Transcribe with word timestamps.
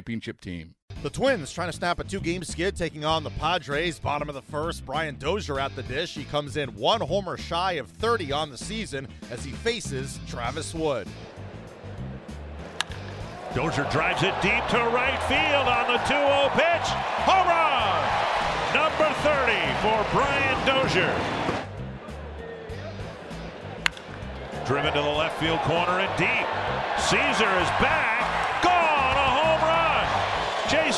championship 0.00 0.40
team. 0.40 0.74
The 1.02 1.10
Twins 1.10 1.52
trying 1.52 1.70
to 1.70 1.76
snap 1.76 2.00
a 2.00 2.04
two 2.04 2.20
game 2.20 2.42
skid, 2.42 2.74
taking 2.74 3.04
on 3.04 3.22
the 3.22 3.30
Padres. 3.30 3.98
Bottom 3.98 4.30
of 4.30 4.34
the 4.34 4.42
first, 4.42 4.86
Brian 4.86 5.16
Dozier 5.16 5.60
at 5.60 5.76
the 5.76 5.82
dish. 5.82 6.14
He 6.14 6.24
comes 6.24 6.56
in 6.56 6.70
one 6.74 7.02
homer 7.02 7.36
shy 7.36 7.72
of 7.72 7.88
30 7.88 8.32
on 8.32 8.50
the 8.50 8.56
season 8.56 9.08
as 9.30 9.44
he 9.44 9.52
faces 9.52 10.18
Travis 10.26 10.74
Wood. 10.74 11.06
Dozier 13.54 13.86
drives 13.90 14.22
it 14.22 14.34
deep 14.40 14.64
to 14.68 14.78
right 14.78 15.20
field 15.28 15.68
on 15.68 15.86
the 15.86 15.98
2 16.04 16.08
0 16.08 16.50
pitch. 16.54 16.88
Home 17.28 17.48
run! 17.48 18.00
Number 18.72 19.12
30 19.20 19.52
for 19.82 20.06
Brian 20.12 20.66
Dozier. 20.66 21.14
Driven 24.66 24.92
to 24.94 25.02
the 25.02 25.08
left 25.08 25.38
field 25.40 25.60
corner 25.60 26.00
and 26.00 26.18
deep. 26.18 26.46
Caesar 26.98 27.50
is 27.60 27.68
back. 27.82 28.20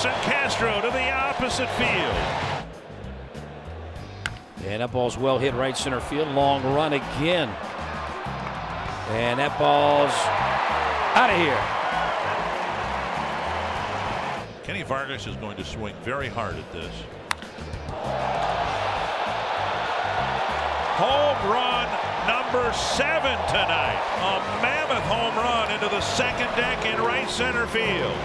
Gone! 0.03 0.13
A 0.13 0.17
home 0.17 0.23
run! 0.23 0.23
Jason 0.23 0.23
Castro 0.23 0.81
to 0.81 0.91
the 0.91 1.11
opposite 1.11 1.69
field. 1.71 2.17
And 4.67 4.83
that 4.83 4.91
ball's 4.93 5.17
well 5.17 5.39
hit 5.39 5.55
right 5.55 5.77
center 5.77 6.01
field. 6.01 6.29
Long 6.29 6.63
run 6.75 6.93
again. 6.95 7.49
And 9.11 9.39
that 9.39 9.57
ball's 9.59 10.13
out 11.15 11.31
of 11.31 11.37
here. 11.37 11.61
Kenny 14.65 14.83
Vargas 14.83 15.27
is 15.27 15.37
going 15.37 15.57
to 15.57 15.65
swing 15.65 15.95
very 16.03 16.29
hard 16.29 16.57
at 16.57 16.73
this. 16.73 16.93
Home 20.99 21.51
run 21.51 21.89
number 22.27 22.73
seven 22.73 23.39
tonight. 23.49 24.01
A 24.19 24.41
mammoth 24.63 25.05
home 25.05 25.37
run 25.37 25.71
into 25.73 25.89
the 25.89 26.01
second 26.01 26.49
deck 26.57 26.85
in 26.87 27.01
right 27.01 27.31
center 27.31 27.67
field. 27.67 28.17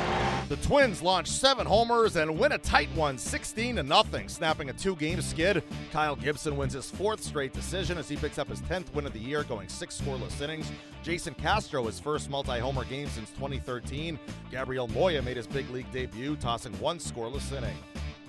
The 0.49 0.55
Twins 0.57 1.01
launch 1.01 1.27
seven 1.27 1.67
homers 1.67 2.15
and 2.15 2.39
win 2.39 2.53
a 2.53 2.57
tight 2.57 2.87
one, 2.95 3.17
16 3.17 3.75
to 3.75 3.83
nothing, 3.83 4.29
snapping 4.29 4.69
a 4.69 4.73
two-game 4.73 5.21
skid. 5.21 5.61
Kyle 5.91 6.15
Gibson 6.15 6.55
wins 6.55 6.71
his 6.71 6.89
fourth 6.89 7.21
straight 7.21 7.51
decision 7.51 7.97
as 7.97 8.07
he 8.07 8.15
picks 8.15 8.37
up 8.37 8.47
his 8.47 8.61
10th 8.61 8.93
win 8.93 9.05
of 9.05 9.11
the 9.11 9.19
year, 9.19 9.43
going 9.43 9.67
six 9.67 9.99
scoreless 9.99 10.39
innings. 10.39 10.71
Jason 11.03 11.33
Castro 11.33 11.83
his 11.83 11.99
first 11.99 12.29
multi-homer 12.29 12.85
game 12.85 13.09
since 13.09 13.29
2013. 13.31 14.17
Gabriel 14.49 14.87
Moya 14.87 15.21
made 15.21 15.35
his 15.35 15.47
big 15.47 15.69
league 15.69 15.91
debut, 15.91 16.37
tossing 16.37 16.71
one 16.79 16.97
scoreless 16.97 17.51
inning. 17.51 17.75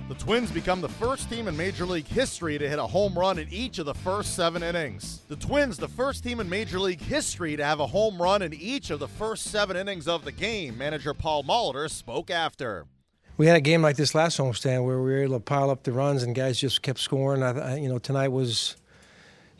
The 0.08 0.14
Twins 0.14 0.50
become 0.50 0.80
the 0.80 0.88
first 0.88 1.28
team 1.28 1.48
in 1.48 1.56
Major 1.56 1.84
League 1.84 2.08
history 2.08 2.56
to 2.56 2.66
hit 2.66 2.78
a 2.78 2.86
home 2.86 3.12
run 3.12 3.38
in 3.38 3.46
each 3.50 3.78
of 3.78 3.84
the 3.84 3.92
first 3.94 4.34
seven 4.34 4.62
innings. 4.62 5.20
The 5.28 5.36
Twins, 5.36 5.76
the 5.76 5.86
first 5.86 6.24
team 6.24 6.40
in 6.40 6.48
Major 6.48 6.80
League 6.80 7.02
history 7.02 7.58
to 7.58 7.64
have 7.64 7.78
a 7.78 7.86
home 7.86 8.20
run 8.20 8.40
in 8.40 8.54
each 8.54 8.88
of 8.88 9.00
the 9.00 9.06
first 9.06 9.48
seven 9.48 9.76
innings 9.76 10.08
of 10.08 10.24
the 10.24 10.32
game. 10.32 10.78
Manager 10.78 11.12
Paul 11.12 11.44
Molitor 11.44 11.90
spoke 11.90 12.30
after. 12.30 12.86
We 13.36 13.48
had 13.48 13.56
a 13.56 13.60
game 13.60 13.82
like 13.82 13.96
this 13.96 14.14
last 14.14 14.38
homestand 14.38 14.86
where 14.86 14.98
we 14.98 15.10
were 15.10 15.22
able 15.24 15.36
to 15.36 15.40
pile 15.40 15.68
up 15.68 15.82
the 15.82 15.92
runs 15.92 16.22
and 16.22 16.34
guys 16.34 16.58
just 16.58 16.80
kept 16.80 17.00
scoring. 17.00 17.42
I, 17.42 17.76
you 17.76 17.90
know, 17.90 17.98
tonight 17.98 18.28
was, 18.28 18.76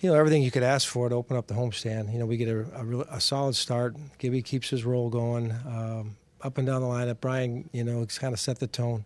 you 0.00 0.08
know, 0.08 0.16
everything 0.16 0.42
you 0.42 0.50
could 0.50 0.62
ask 0.62 0.88
for 0.88 1.10
to 1.10 1.14
open 1.14 1.36
up 1.36 1.46
the 1.46 1.54
homestand. 1.54 2.10
You 2.10 2.20
know, 2.20 2.26
we 2.26 2.38
get 2.38 2.48
a, 2.48 2.60
a, 2.74 3.00
a 3.16 3.20
solid 3.20 3.54
start. 3.54 3.96
Gibby 4.16 4.40
keeps 4.40 4.70
his 4.70 4.86
roll 4.86 5.10
going 5.10 5.52
um, 5.66 6.16
up 6.40 6.56
and 6.56 6.66
down 6.66 6.80
the 6.80 6.88
lineup. 6.88 7.20
Brian, 7.20 7.68
you 7.74 7.84
know, 7.84 8.06
kind 8.06 8.32
of 8.32 8.40
set 8.40 8.60
the 8.60 8.66
tone. 8.66 9.04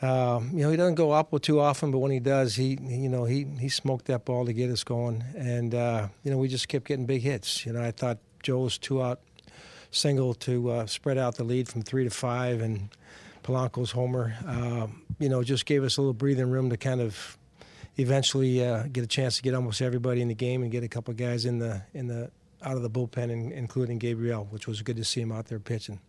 Um, 0.00 0.50
you 0.52 0.62
know, 0.62 0.70
he 0.70 0.76
doesn't 0.76 0.94
go 0.94 1.10
up 1.10 1.32
with 1.32 1.42
too 1.42 1.58
often, 1.60 1.90
but 1.90 1.98
when 1.98 2.12
he 2.12 2.20
does, 2.20 2.54
he, 2.54 2.78
you 2.80 3.08
know, 3.08 3.24
he 3.24 3.44
he 3.58 3.68
smoked 3.68 4.04
that 4.06 4.24
ball 4.24 4.46
to 4.46 4.52
get 4.52 4.70
us 4.70 4.84
going, 4.84 5.24
and 5.36 5.74
uh, 5.74 6.08
you 6.22 6.30
know, 6.30 6.38
we 6.38 6.46
just 6.46 6.68
kept 6.68 6.86
getting 6.86 7.06
big 7.06 7.22
hits. 7.22 7.66
You 7.66 7.72
know, 7.72 7.82
I 7.82 7.90
thought 7.90 8.18
Joel's 8.42 8.78
two 8.78 9.02
out 9.02 9.20
single 9.90 10.34
to 10.34 10.70
uh, 10.70 10.86
spread 10.86 11.18
out 11.18 11.36
the 11.36 11.44
lead 11.44 11.68
from 11.68 11.82
three 11.82 12.04
to 12.04 12.10
five, 12.10 12.60
and 12.60 12.90
Polanco's 13.42 13.90
homer, 13.90 14.36
uh, 14.46 14.86
you 15.18 15.28
know, 15.28 15.42
just 15.42 15.66
gave 15.66 15.82
us 15.82 15.96
a 15.96 16.00
little 16.00 16.14
breathing 16.14 16.50
room 16.50 16.70
to 16.70 16.76
kind 16.76 17.00
of 17.00 17.36
eventually 17.96 18.64
uh, 18.64 18.84
get 18.92 19.02
a 19.02 19.08
chance 19.08 19.36
to 19.36 19.42
get 19.42 19.54
almost 19.54 19.82
everybody 19.82 20.20
in 20.20 20.28
the 20.28 20.34
game 20.34 20.62
and 20.62 20.70
get 20.70 20.84
a 20.84 20.88
couple 20.88 21.12
guys 21.14 21.44
in 21.44 21.58
the 21.58 21.82
in 21.92 22.06
the 22.06 22.30
out 22.62 22.76
of 22.76 22.82
the 22.82 22.90
bullpen, 22.90 23.52
including 23.52 23.98
Gabriel, 23.98 24.46
which 24.50 24.66
was 24.66 24.82
good 24.82 24.96
to 24.96 25.04
see 25.04 25.20
him 25.20 25.32
out 25.32 25.46
there 25.46 25.58
pitching. 25.58 26.00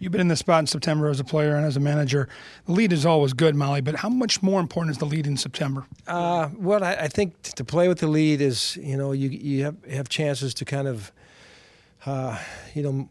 You've 0.00 0.12
been 0.12 0.20
in 0.20 0.28
this 0.28 0.40
spot 0.40 0.60
in 0.60 0.66
September 0.66 1.08
as 1.08 1.20
a 1.20 1.24
player 1.24 1.54
and 1.54 1.64
as 1.64 1.76
a 1.76 1.80
manager. 1.80 2.28
The 2.66 2.72
lead 2.72 2.92
is 2.92 3.06
always 3.06 3.32
good, 3.32 3.54
Molly, 3.54 3.80
but 3.80 3.96
how 3.96 4.08
much 4.08 4.42
more 4.42 4.60
important 4.60 4.92
is 4.92 4.98
the 4.98 5.04
lead 5.04 5.26
in 5.26 5.36
September? 5.36 5.86
Uh, 6.06 6.48
well, 6.56 6.82
I, 6.82 6.94
I, 6.94 7.08
think 7.08 7.40
to 7.42 7.64
play 7.64 7.88
with 7.88 7.98
the 7.98 8.06
lead 8.06 8.40
is, 8.40 8.76
you 8.76 8.96
know, 8.96 9.12
you, 9.12 9.28
you 9.28 9.64
have, 9.64 9.84
have 9.84 10.08
chances 10.08 10.54
to 10.54 10.64
kind 10.64 10.88
of, 10.88 11.12
uh, 12.06 12.38
you 12.74 12.82
know, 12.82 13.08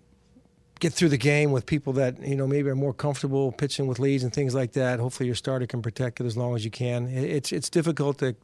get 0.80 0.92
through 0.92 1.10
the 1.10 1.18
game 1.18 1.52
with 1.52 1.66
people 1.66 1.94
that, 1.94 2.20
you 2.22 2.36
know, 2.36 2.48
maybe 2.48 2.68
are 2.68 2.76
more 2.76 2.94
comfortable 2.94 3.52
pitching 3.52 3.86
with 3.88 4.00
leads 4.00 4.24
and 4.24 4.34
things 4.34 4.56
like 4.56 4.74
that. 4.74 5.00
Hopefully 5.00 5.28
your 5.28 5.36
starter 5.36 5.68
can 5.68 5.82
protect 5.82 6.20
it 6.20 6.26
as 6.26 6.36
long 6.36 6.56
as 6.56 6.66
you 6.66 6.72
can. 6.72 7.08
It's, 7.08 7.52
it's 7.52 7.70
difficult 7.70 8.18
to 8.18 8.36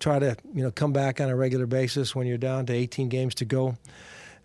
try 0.00 0.18
to, 0.18 0.36
you 0.52 0.62
know, 0.62 0.72
come 0.72 0.92
back 0.92 1.20
on 1.20 1.28
a 1.28 1.36
regular 1.36 1.66
basis 1.66 2.14
when 2.14 2.26
you're 2.26 2.38
down 2.38 2.66
to 2.66 2.72
18 2.72 3.08
games 3.08 3.34
to 3.36 3.44
go. 3.44 3.76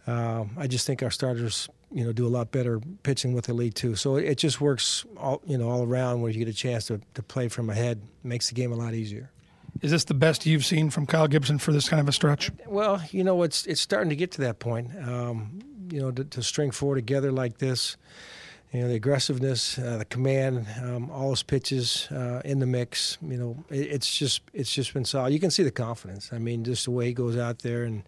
Uh, 0.06 0.46
I 0.58 0.68
just 0.68 0.86
think 0.86 1.02
our 1.04 1.12
starters 1.12 1.68
you 1.92 2.04
know 2.04 2.12
do 2.12 2.26
a 2.26 2.30
lot 2.30 2.52
better 2.52 2.80
pitching 3.04 3.34
with 3.34 3.46
the 3.46 3.54
lead 3.54 3.76
too. 3.76 3.96
So 3.96 4.16
it 4.16 4.38
just 4.38 4.62
works 4.62 5.06
all 5.18 5.42
you 5.46 5.58
know 5.58 5.70
all 5.70 5.84
around 5.84 6.22
where 6.22 6.32
you 6.32 6.40
get 6.40 6.48
a 6.48 6.54
chance 6.54 6.88
to, 6.88 7.02
to 7.14 7.24
play 7.24 7.48
from 7.48 7.70
ahead. 7.70 8.02
makes 8.24 8.50
the 8.50 8.56
game 8.56 8.72
a 8.72 8.76
lot 8.76 8.94
easier. 8.94 9.32
Is 9.82 9.92
this 9.92 10.04
the 10.04 10.14
best 10.14 10.46
you've 10.46 10.66
seen 10.66 10.90
from 10.90 11.06
Kyle 11.06 11.28
Gibson 11.28 11.58
for 11.58 11.72
this 11.72 11.88
kind 11.90 12.00
of 12.00 12.08
a 12.08 12.12
stretch? 12.12 12.52
Well, 12.68 13.02
you 13.12 13.24
know 13.24 13.44
it's 13.44 13.66
it's 13.66 13.82
starting 13.82 14.10
to 14.10 14.16
get 14.16 14.32
to 14.32 14.42
that 14.42 14.60
point. 14.60 14.90
Um, 14.98 15.60
you 15.92 16.00
know 16.00 16.12
to, 16.12 16.24
to 16.24 16.42
string 16.44 16.72
four 16.72 16.96
together 16.96 17.32
like 17.32 17.58
this 17.58 17.98
you 18.74 18.82
know 18.82 18.88
the 18.88 18.96
aggressiveness, 18.96 19.78
uh, 19.78 19.98
the 19.98 20.06
command, 20.06 20.66
um, 20.82 21.10
all 21.12 21.32
his 21.32 21.44
pitches 21.44 22.08
uh, 22.12 22.42
in 22.46 22.60
the 22.60 22.66
mix. 22.66 23.18
You 23.22 23.38
know, 23.38 23.64
it, 23.70 23.92
it's 23.92 24.18
just 24.18 24.42
it's 24.54 24.74
just 24.74 24.94
been 24.94 25.04
solid. 25.04 25.34
You 25.34 25.40
can 25.40 25.52
see 25.52 25.64
the 25.64 25.72
confidence. 25.72 26.32
I 26.32 26.38
mean, 26.38 26.64
just 26.64 26.86
the 26.86 26.92
way 26.92 27.08
he 27.08 27.14
goes 27.14 27.38
out 27.38 27.60
there 27.60 27.84
and 27.84 28.04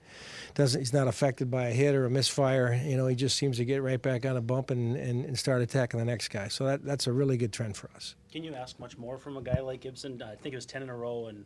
doesn't 0.54 0.80
he's 0.80 0.94
not 0.94 1.08
affected 1.08 1.52
by 1.52 1.68
a 1.68 1.72
hit 1.72 1.96
or 1.96 2.06
a 2.06 2.10
misfire. 2.10 2.74
You 2.74 2.96
know, 2.96 3.08
he 3.08 3.16
just 3.16 3.36
seems 3.36 3.58
to 3.58 3.66
get 3.66 3.84
right 3.84 4.02
back 4.02 4.26
on 4.26 4.38
a 4.38 4.42
bump 4.42 4.72
and, 4.72 4.96
and, 4.96 5.26
and 5.26 5.38
start 5.38 5.62
attacking 5.62 6.00
the 6.00 6.06
next 6.06 6.30
guy. 6.30 6.48
So 6.48 6.66
that 6.66 6.86
that's 6.86 7.08
a 7.08 7.12
really 7.12 7.36
good 7.36 7.52
trend 7.52 7.76
for 7.76 7.90
us. 7.96 8.16
Can 8.32 8.44
you 8.44 8.54
ask 8.54 8.80
much 8.80 8.98
more 8.98 9.18
from 9.18 9.36
a 9.36 9.42
guy 9.42 9.60
like 9.60 9.82
Gibson? 9.82 10.22
I 10.22 10.36
think 10.36 10.54
it 10.54 10.58
was 10.58 10.66
ten 10.66 10.82
in 10.82 10.90
a 10.90 10.96
row 10.96 11.28
and 11.28 11.44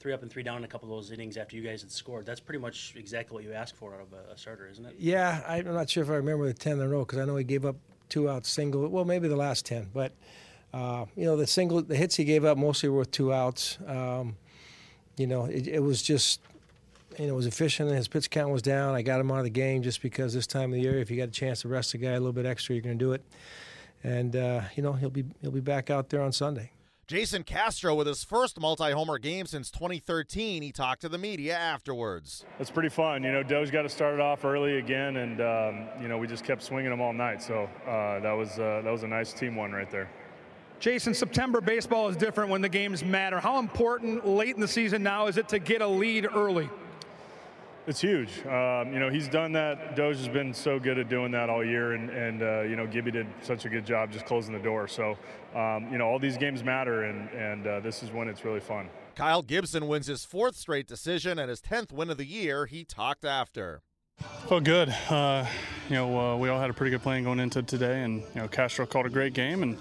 three 0.00 0.12
up 0.12 0.20
and 0.22 0.30
three 0.30 0.42
down 0.42 0.58
in 0.58 0.64
a 0.64 0.68
couple 0.68 0.88
of 0.90 0.96
those 0.96 1.12
innings 1.12 1.38
after 1.38 1.56
you 1.56 1.62
guys 1.62 1.80
had 1.80 1.90
scored. 1.90 2.26
That's 2.26 2.40
pretty 2.40 2.58
much 2.58 2.94
exactly 2.96 3.34
what 3.36 3.44
you 3.44 3.52
ask 3.52 3.74
for 3.74 3.94
out 3.94 4.00
of 4.00 4.12
a, 4.12 4.36
starter, 4.36 4.66
isn't 4.68 4.84
it? 4.84 4.96
Yeah, 4.98 5.42
I'm 5.46 5.72
not 5.72 5.88
sure 5.90 6.02
if 6.02 6.10
I 6.10 6.14
remember 6.14 6.46
the 6.46 6.54
ten 6.54 6.74
in 6.74 6.80
a 6.80 6.88
row 6.88 7.06
because 7.06 7.18
I 7.18 7.24
know 7.24 7.36
he 7.36 7.44
gave 7.44 7.64
up 7.64 7.76
two 8.10 8.28
outs 8.28 8.50
single. 8.50 8.86
Well, 8.88 9.04
maybe 9.04 9.28
the 9.28 9.36
last 9.36 9.64
ten, 9.64 9.88
but 9.94 10.12
uh, 10.74 11.06
you 11.16 11.24
know 11.24 11.36
the 11.36 11.46
single 11.46 11.82
the 11.82 11.96
hits 11.96 12.16
he 12.16 12.24
gave 12.24 12.44
up 12.44 12.58
mostly 12.58 12.88
were 12.88 12.98
with 12.98 13.10
two 13.10 13.32
outs. 13.32 13.78
Um, 13.86 14.36
you 15.16 15.26
know, 15.26 15.44
it, 15.46 15.66
it, 15.66 15.80
was 15.80 16.02
just 16.02 16.40
you 17.18 17.26
know 17.26 17.34
it 17.34 17.36
was 17.36 17.46
efficient. 17.46 17.90
His 17.90 18.08
pitch 18.08 18.30
count 18.30 18.52
was 18.52 18.62
down. 18.62 18.94
I 18.94 19.02
got 19.02 19.20
him 19.20 19.30
out 19.30 19.38
of 19.38 19.44
the 19.44 19.50
game 19.50 19.82
just 19.82 20.02
because 20.02 20.34
this 20.34 20.46
time 20.46 20.70
of 20.70 20.72
the 20.72 20.80
year, 20.80 20.98
if 20.98 21.10
you 21.10 21.16
got 21.16 21.28
a 21.28 21.32
chance 21.32 21.62
to 21.62 21.68
rest 21.68 21.92
the 21.92 21.98
guy 21.98 22.10
a 22.10 22.18
little 22.18 22.32
bit 22.32 22.46
extra, 22.46 22.74
you're 22.74 22.82
going 22.82 22.98
to 22.98 23.04
do 23.04 23.12
it. 23.12 23.22
And 24.02 24.34
uh, 24.36 24.62
you 24.76 24.82
know 24.82 24.92
he'll 24.92 25.10
be 25.10 25.24
he'll 25.40 25.50
be 25.50 25.60
back 25.60 25.90
out 25.90 26.08
there 26.08 26.22
on 26.22 26.32
Sunday. 26.32 26.70
Jason 27.10 27.42
Castro 27.42 27.92
with 27.96 28.06
his 28.06 28.22
first 28.22 28.60
multi-homer 28.60 29.18
game 29.18 29.44
since 29.44 29.68
2013. 29.72 30.62
He 30.62 30.70
talked 30.70 31.00
to 31.00 31.08
the 31.08 31.18
media 31.18 31.56
afterwards. 31.56 32.44
It's 32.60 32.70
pretty 32.70 32.88
fun. 32.88 33.24
You 33.24 33.32
know, 33.32 33.42
Doge 33.42 33.72
got 33.72 33.82
to 33.82 33.88
start 33.88 34.14
it 34.14 34.20
off 34.20 34.44
early 34.44 34.78
again, 34.78 35.16
and 35.16 35.40
um, 35.40 35.88
you 36.00 36.06
know 36.06 36.18
we 36.18 36.28
just 36.28 36.44
kept 36.44 36.62
swinging 36.62 36.88
them 36.88 37.00
all 37.00 37.12
night. 37.12 37.42
So 37.42 37.68
uh, 37.84 38.20
that 38.20 38.30
was 38.30 38.60
uh, 38.60 38.82
that 38.84 38.92
was 38.92 39.02
a 39.02 39.08
nice 39.08 39.32
team 39.32 39.56
one 39.56 39.72
right 39.72 39.90
there. 39.90 40.08
Jason, 40.78 41.12
September 41.12 41.60
baseball 41.60 42.08
is 42.08 42.16
different 42.16 42.48
when 42.48 42.60
the 42.60 42.68
games 42.68 43.02
matter. 43.02 43.40
How 43.40 43.58
important 43.58 44.24
late 44.24 44.54
in 44.54 44.60
the 44.60 44.68
season 44.68 45.02
now 45.02 45.26
is 45.26 45.36
it 45.36 45.48
to 45.48 45.58
get 45.58 45.82
a 45.82 45.88
lead 45.88 46.28
early? 46.32 46.70
It's 47.86 48.00
huge. 48.00 48.44
Um, 48.46 48.92
you 48.92 48.98
know, 48.98 49.08
he's 49.10 49.28
done 49.28 49.52
that. 49.52 49.96
Doge 49.96 50.18
has 50.18 50.28
been 50.28 50.52
so 50.52 50.78
good 50.78 50.98
at 50.98 51.08
doing 51.08 51.32
that 51.32 51.48
all 51.48 51.64
year, 51.64 51.92
and, 51.92 52.10
and 52.10 52.42
uh, 52.42 52.60
you 52.62 52.76
know, 52.76 52.86
Gibby 52.86 53.10
did 53.10 53.26
such 53.42 53.64
a 53.64 53.68
good 53.68 53.86
job 53.86 54.12
just 54.12 54.26
closing 54.26 54.52
the 54.52 54.60
door. 54.60 54.86
So, 54.86 55.16
um, 55.54 55.90
you 55.90 55.98
know, 55.98 56.06
all 56.06 56.18
these 56.18 56.36
games 56.36 56.62
matter, 56.62 57.04
and, 57.04 57.28
and 57.30 57.66
uh, 57.66 57.80
this 57.80 58.02
is 58.02 58.10
when 58.10 58.28
it's 58.28 58.44
really 58.44 58.60
fun. 58.60 58.88
Kyle 59.16 59.42
Gibson 59.42 59.88
wins 59.88 60.06
his 60.06 60.24
fourth 60.24 60.56
straight 60.56 60.86
decision 60.86 61.38
and 61.38 61.48
his 61.48 61.60
10th 61.60 61.90
win 61.90 62.10
of 62.10 62.18
the 62.18 62.26
year. 62.26 62.66
He 62.66 62.84
talked 62.84 63.24
after. 63.24 63.82
Felt 64.46 64.64
good. 64.64 64.94
Uh, 65.08 65.46
you 65.88 65.94
know, 65.96 66.18
uh, 66.34 66.36
we 66.36 66.50
all 66.50 66.60
had 66.60 66.70
a 66.70 66.74
pretty 66.74 66.90
good 66.90 67.02
plan 67.02 67.24
going 67.24 67.40
into 67.40 67.62
today, 67.62 68.02
and 68.02 68.22
you 68.34 68.42
know, 68.42 68.48
Castro 68.48 68.84
called 68.84 69.06
a 69.06 69.10
great 69.10 69.32
game, 69.32 69.62
and 69.62 69.78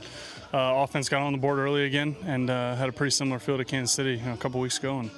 uh, 0.54 0.74
offense 0.78 1.10
got 1.10 1.22
on 1.22 1.34
the 1.34 1.38
board 1.38 1.60
early 1.60 1.86
again, 1.86 2.16
and 2.24 2.50
uh, 2.50 2.75
had 2.75 2.88
a 2.88 2.94
pretty 2.94 3.12
similar 3.12 3.40
feel 3.40 3.57
to 3.57 3.66
Kansas 3.66 3.94
City 3.94 4.13
you 4.16 4.25
know, 4.25 4.34
a 4.34 4.38
couple 4.38 4.62
weeks 4.62 4.80
ago, 4.80 5.00
and 5.00 5.12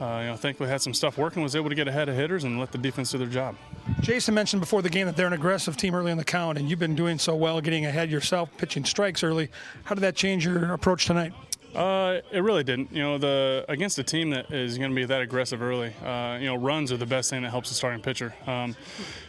uh, 0.00 0.20
you 0.22 0.26
know, 0.28 0.36
thankfully 0.36 0.68
had 0.68 0.80
some 0.82 0.94
stuff 0.94 1.18
working, 1.18 1.42
was 1.42 1.56
able 1.56 1.68
to 1.68 1.74
get 1.74 1.88
ahead 1.88 2.08
of 2.08 2.14
hitters 2.14 2.44
and 2.44 2.58
let 2.58 2.72
the 2.72 2.78
defense 2.78 3.12
do 3.12 3.18
their 3.18 3.26
job. 3.26 3.56
Jason 4.00 4.34
mentioned 4.34 4.60
before 4.60 4.82
the 4.82 4.90
game 4.90 5.06
that 5.06 5.16
they're 5.16 5.26
an 5.26 5.32
aggressive 5.32 5.76
team 5.76 5.94
early 5.94 6.10
in 6.10 6.18
the 6.18 6.24
count, 6.24 6.58
and 6.58 6.68
you've 6.68 6.78
been 6.78 6.94
doing 6.94 7.18
so 7.18 7.34
well 7.34 7.60
getting 7.60 7.86
ahead 7.86 8.10
yourself, 8.10 8.50
pitching 8.58 8.84
strikes 8.84 9.22
early. 9.22 9.48
How 9.84 9.94
did 9.94 10.02
that 10.02 10.16
change 10.16 10.44
your 10.44 10.72
approach 10.72 11.06
tonight? 11.06 11.32
Uh, 11.74 12.20
it 12.32 12.40
really 12.40 12.64
didn't. 12.64 12.90
You 12.90 13.02
know, 13.02 13.18
the 13.18 13.64
against 13.68 13.98
a 13.98 14.02
team 14.02 14.30
that 14.30 14.50
is 14.50 14.78
going 14.78 14.90
to 14.90 14.94
be 14.94 15.04
that 15.04 15.20
aggressive 15.20 15.60
early, 15.60 15.92
uh, 16.02 16.38
you 16.40 16.46
know, 16.46 16.56
runs 16.56 16.90
are 16.90 16.96
the 16.96 17.06
best 17.06 17.28
thing 17.28 17.42
that 17.42 17.50
helps 17.50 17.70
a 17.70 17.74
starting 17.74 18.00
pitcher. 18.00 18.34
Um, 18.46 18.74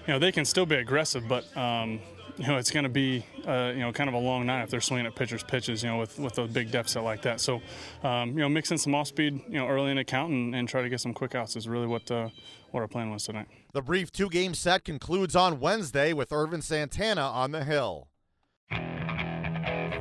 you 0.07 0.13
know, 0.13 0.19
they 0.19 0.31
can 0.31 0.45
still 0.45 0.65
be 0.65 0.75
aggressive, 0.75 1.27
but 1.27 1.55
um, 1.57 1.99
you 2.37 2.47
know, 2.47 2.57
it's 2.57 2.71
going 2.71 2.83
to 2.83 2.89
be, 2.89 3.25
uh, 3.47 3.71
you 3.73 3.79
know, 3.79 3.91
kind 3.91 4.07
of 4.07 4.13
a 4.13 4.19
long 4.19 4.45
night 4.45 4.63
if 4.63 4.69
they're 4.69 4.81
swinging 4.81 5.07
at 5.07 5.15
pitchers' 5.15 5.43
pitches, 5.43 5.83
you 5.83 5.89
know, 5.89 5.97
with, 5.97 6.19
with 6.19 6.37
a 6.37 6.47
big 6.47 6.71
deficit 6.71 7.03
like 7.03 7.23
that. 7.23 7.41
So, 7.41 7.61
um, 8.03 8.29
you 8.29 8.39
know, 8.39 8.49
mixing 8.49 8.77
some 8.77 8.93
off 8.93 9.07
speed, 9.07 9.41
you 9.47 9.57
know, 9.57 9.67
early 9.67 9.91
in 9.91 9.97
the 9.97 10.03
count 10.03 10.31
and, 10.31 10.55
and 10.55 10.69
try 10.69 10.81
to 10.81 10.89
get 10.89 11.01
some 11.01 11.13
quick 11.13 11.35
outs 11.35 11.55
is 11.55 11.67
really 11.67 11.87
what 11.87 12.09
uh, 12.11 12.29
what 12.71 12.81
our 12.81 12.87
plan 12.87 13.09
was 13.09 13.23
tonight. 13.23 13.47
The 13.73 13.81
brief 13.81 14.11
two 14.11 14.29
game 14.29 14.53
set 14.53 14.83
concludes 14.83 15.35
on 15.35 15.59
Wednesday 15.59 16.13
with 16.13 16.31
Ervin 16.31 16.61
Santana 16.61 17.21
on 17.21 17.51
the 17.51 17.63
hill. 17.63 18.07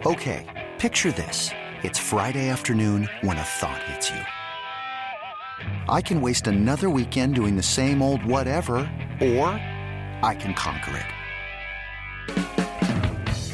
Okay, 0.04 0.66
picture 0.78 1.12
this. 1.12 1.50
It's 1.82 1.98
Friday 1.98 2.48
afternoon 2.48 3.08
when 3.22 3.36
a 3.38 3.42
thought 3.42 3.82
hits 3.84 4.10
you. 4.10 4.20
I 5.88 6.02
can 6.02 6.20
waste 6.20 6.46
another 6.46 6.90
weekend 6.90 7.34
doing 7.34 7.56
the 7.56 7.62
same 7.62 8.02
old 8.02 8.24
whatever, 8.24 8.76
or 9.20 9.48
I 10.22 10.36
can 10.38 10.52
conquer 10.54 10.96
it. 10.96 11.15